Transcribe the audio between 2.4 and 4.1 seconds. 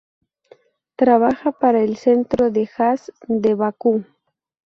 de Jazz de Bakú.